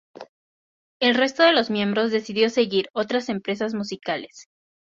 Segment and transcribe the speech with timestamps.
[0.99, 4.47] El resto de los miembros decidió seguir otras empresas musicales.